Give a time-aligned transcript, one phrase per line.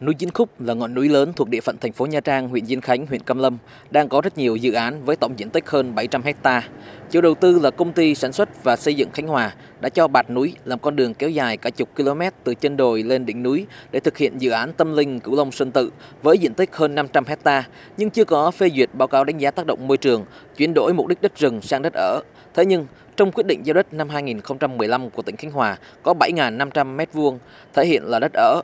[0.00, 2.66] Núi Chín Khúc là ngọn núi lớn thuộc địa phận thành phố Nha Trang, huyện
[2.66, 3.58] Diên Khánh, huyện Cam Lâm,
[3.90, 6.68] đang có rất nhiều dự án với tổng diện tích hơn 700 hecta.
[7.10, 10.08] Chủ đầu tư là công ty sản xuất và xây dựng Khánh Hòa đã cho
[10.08, 13.42] bạt núi làm con đường kéo dài cả chục km từ chân đồi lên đỉnh
[13.42, 16.70] núi để thực hiện dự án tâm linh Cửu Long Sơn Tự với diện tích
[16.72, 17.64] hơn 500 hecta
[17.96, 20.24] nhưng chưa có phê duyệt báo cáo đánh giá tác động môi trường,
[20.56, 22.22] chuyển đổi mục đích đất rừng sang đất ở.
[22.54, 22.86] Thế nhưng
[23.16, 27.38] trong quyết định giao đất năm 2015 của tỉnh Khánh Hòa có 7.500 m2
[27.74, 28.62] thể hiện là đất ở.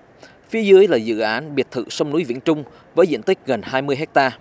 [0.55, 2.64] Phía dưới là dự án biệt thự sông núi Vĩnh Trung
[2.95, 4.38] với diện tích gần 20 hecta.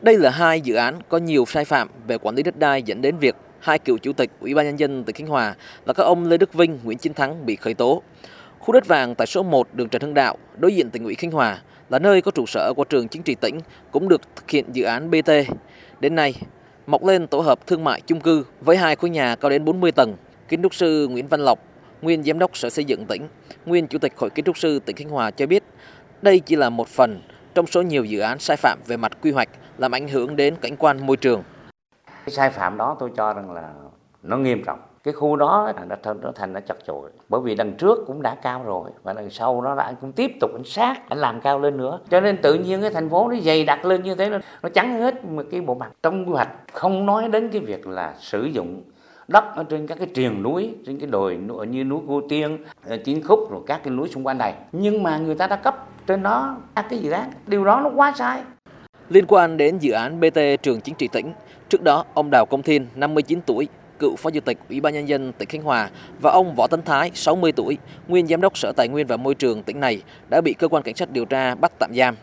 [0.00, 3.02] Đây là hai dự án có nhiều sai phạm về quản lý đất đai dẫn
[3.02, 5.54] đến việc hai cựu chủ tịch Ủy ban nhân dân tỉnh Khánh Hòa
[5.86, 8.02] là các ông Lê Đức Vinh, Nguyễn Chiến Thắng bị khởi tố.
[8.58, 11.30] Khu đất vàng tại số 1 đường Trần Hưng Đạo, đối diện tỉnh ủy Khánh
[11.30, 11.58] Hòa
[11.90, 13.58] là nơi có trụ sở của trường chính trị tỉnh
[13.90, 15.30] cũng được thực hiện dự án BT.
[16.00, 16.34] Đến nay,
[16.86, 19.92] mọc lên tổ hợp thương mại chung cư với hai khối nhà cao đến 40
[19.92, 20.16] tầng.
[20.48, 21.58] Kiến trúc sư Nguyễn Văn Lộc,
[22.04, 23.28] nguyên giám đốc Sở Xây dựng tỉnh,
[23.66, 25.62] nguyên chủ tịch Hội Kiến trúc sư tỉnh Khánh Hòa cho biết,
[26.22, 27.20] đây chỉ là một phần
[27.54, 30.56] trong số nhiều dự án sai phạm về mặt quy hoạch làm ảnh hưởng đến
[30.60, 31.42] cảnh quan môi trường.
[32.06, 33.72] Cái sai phạm đó tôi cho rằng là
[34.22, 34.78] nó nghiêm trọng.
[35.04, 38.22] Cái khu đó nó thành nó thành nó chật chội bởi vì đằng trước cũng
[38.22, 41.40] đã cao rồi và đằng sau nó đã cũng tiếp tục ảnh sát ảnh làm
[41.40, 44.14] cao lên nữa cho nên tự nhiên cái thành phố nó dày đặc lên như
[44.14, 47.48] thế nó, nó trắng hết một cái bộ mặt trong quy hoạch không nói đến
[47.48, 48.82] cái việc là sử dụng
[49.28, 51.38] đất ở trên các cái triền núi trên cái đồi
[51.70, 54.54] như núi cô tiên ờ, chiến khúc rồi các cái núi xung quanh này.
[54.72, 57.90] Nhưng mà người ta đã cấp trên đó các cái gì đó điều đó nó
[57.94, 58.42] quá sai.
[59.08, 61.32] Liên quan đến dự án BT trường chính trị tỉnh,
[61.68, 65.08] trước đó ông Đào Công Thiên, 59 tuổi, cựu phó chủ tịch Ủy ban nhân
[65.08, 68.72] dân tỉnh Khánh Hòa và ông Võ Tấn Thái, 60 tuổi, nguyên giám đốc Sở
[68.76, 71.54] Tài nguyên và Môi trường tỉnh này đã bị cơ quan cảnh sát điều tra
[71.54, 72.16] bắt tạm giam.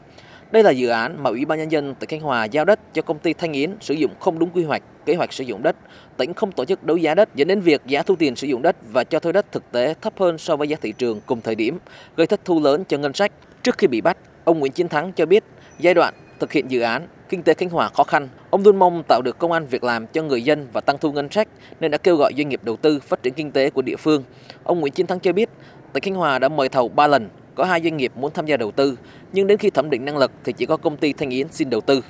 [0.52, 3.02] Đây là dự án mà Ủy ban nhân dân tỉnh Khánh Hòa giao đất cho
[3.02, 5.76] công ty Thanh Yến sử dụng không đúng quy hoạch, kế hoạch sử dụng đất,
[6.18, 8.62] tỉnh không tổ chức đấu giá đất dẫn đến việc giá thu tiền sử dụng
[8.62, 11.42] đất và cho thuê đất thực tế thấp hơn so với giá thị trường cùng
[11.42, 11.78] thời điểm,
[12.18, 13.32] gây thất thu lớn cho ngân sách.
[13.64, 15.44] Trước khi bị bắt, ông Nguyễn Chiến Thắng cho biết
[15.80, 19.04] giai đoạn thực hiện dự án, kinh tế Khánh Hòa khó khăn, ông luôn mong
[19.08, 21.48] tạo được công an việc làm cho người dân và tăng thu ngân sách
[21.80, 24.24] nên đã kêu gọi doanh nghiệp đầu tư phát triển kinh tế của địa phương.
[24.64, 25.50] Ông Nguyễn Chiến Thắng cho biết,
[25.94, 27.30] tỉnh Khánh Hòa đã mời thầu 3 lần,
[27.62, 28.98] có hai doanh nghiệp muốn tham gia đầu tư,
[29.34, 31.70] nhưng đến khi thẩm định năng lực thì chỉ có công ty Thanh Yến xin
[31.70, 32.02] đầu tư.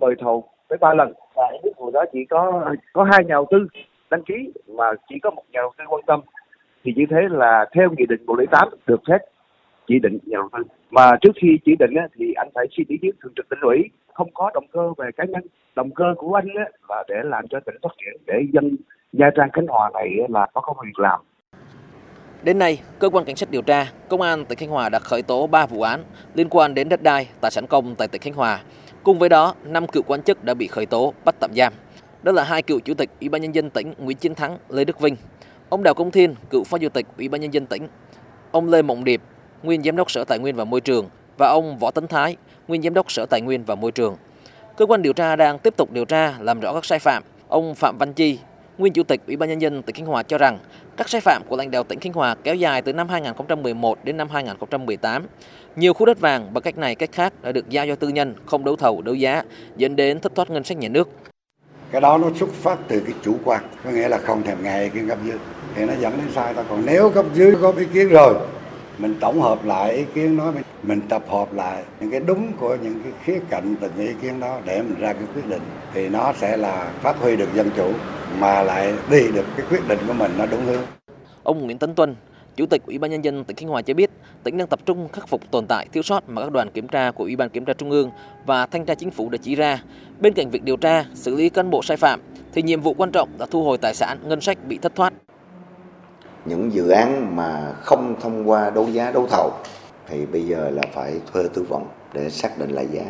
[0.00, 1.12] Mời thầu tới ba lần.
[1.34, 3.68] Và những hồi đó chỉ có có hai nhà đầu tư
[4.10, 4.34] đăng ký
[4.68, 6.20] mà chỉ có một nhà đầu tư quan tâm.
[6.84, 9.18] Thì như thế là theo nghị định 108 được phép
[9.88, 10.62] chỉ định nhà đầu tư.
[10.90, 13.78] Mà trước khi chỉ định thì anh phải xin ý kiến thường trực tỉnh ủy.
[14.12, 15.42] Không có động cơ về cá nhân.
[15.76, 16.48] Động cơ của anh
[16.88, 18.76] là để làm cho tỉnh phát triển để dân
[19.12, 21.20] Nha Trang Khánh Hòa này là có công việc làm.
[22.44, 25.22] Đến nay, cơ quan cảnh sát điều tra, công an tỉnh Khánh Hòa đã khởi
[25.22, 28.34] tố 3 vụ án liên quan đến đất đai, tài sản công tại tỉnh Khánh
[28.34, 28.60] Hòa.
[29.02, 31.72] Cùng với đó, 5 cựu quan chức đã bị khởi tố, bắt tạm giam.
[32.22, 34.84] Đó là hai cựu chủ tịch Ủy ban nhân dân tỉnh Nguyễn Chiến Thắng, Lê
[34.84, 35.16] Đức Vinh,
[35.68, 37.88] ông Đào Công Thiên, cựu phó chủ tịch Ủy ban nhân dân tỉnh,
[38.50, 39.20] ông Lê Mộng Điệp,
[39.62, 42.36] nguyên giám đốc Sở Tài nguyên và Môi trường và ông Võ Tấn Thái,
[42.68, 44.16] nguyên giám đốc Sở Tài nguyên và Môi trường.
[44.76, 47.22] Cơ quan điều tra đang tiếp tục điều tra làm rõ các sai phạm.
[47.48, 48.38] Ông Phạm Văn Chi,
[48.78, 50.58] nguyên chủ tịch Ủy ban nhân dân tỉnh Khánh Hòa cho rằng
[50.96, 54.16] các sai phạm của lãnh đạo tỉnh Khánh Hòa kéo dài từ năm 2011 đến
[54.16, 55.26] năm 2018.
[55.76, 58.34] Nhiều khu đất vàng bằng cách này cách khác đã được giao cho tư nhân
[58.46, 59.42] không đấu thầu đấu giá
[59.76, 61.08] dẫn đến thất thoát ngân sách nhà nước.
[61.90, 64.70] Cái đó nó xuất phát từ cái chủ quan, có nghĩa là không thèm nghe
[64.70, 65.38] cái kiến cấp dưới
[65.74, 68.34] thì nó dẫn đến sai ta còn nếu cấp dưới có ý kiến rồi
[68.98, 70.52] mình tổng hợp lại ý kiến đó
[70.82, 74.40] mình tập hợp lại những cái đúng của những cái khía cạnh từng ý kiến
[74.40, 75.62] đó để mình ra cái quyết định
[75.94, 77.92] thì nó sẽ là phát huy được dân chủ
[78.40, 80.82] mà lại đi được cái quyết định của mình nó đúng hướng.
[81.42, 82.16] Ông Nguyễn Tấn Tuân,
[82.56, 84.10] Chủ tịch Ủy ban nhân dân tỉnh Khánh Hòa cho biết,
[84.44, 87.10] tỉnh đang tập trung khắc phục tồn tại thiếu sót mà các đoàn kiểm tra
[87.10, 88.10] của Ủy ban kiểm tra Trung ương
[88.46, 89.82] và thanh tra chính phủ đã chỉ ra.
[90.20, 92.20] Bên cạnh việc điều tra, xử lý cán bộ sai phạm,
[92.52, 95.12] thì nhiệm vụ quan trọng là thu hồi tài sản, ngân sách bị thất thoát
[96.44, 99.52] những dự án mà không thông qua đấu giá đấu thầu
[100.06, 103.04] thì bây giờ là phải thuê tư vấn để xác định lại giá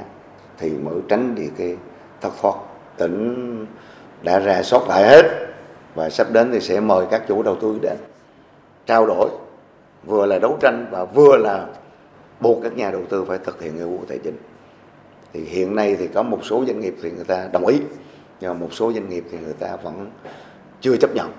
[0.59, 1.77] thì mới tránh đi cái
[2.21, 2.55] thất thoát
[2.97, 3.67] tỉnh
[4.25, 5.23] đã ra soát lại hết.
[5.95, 7.97] Và sắp đến thì sẽ mời các chủ đầu tư đến
[8.87, 9.29] trao đổi.
[10.05, 11.67] Vừa là đấu tranh và vừa là
[12.41, 14.37] buộc các nhà đầu tư phải thực hiện nghĩa vụ tài chính.
[15.33, 17.79] Thì hiện nay thì có một số doanh nghiệp thì người ta đồng ý,
[18.41, 20.11] nhưng mà một số doanh nghiệp thì người ta vẫn
[20.81, 21.33] chưa chấp nhận.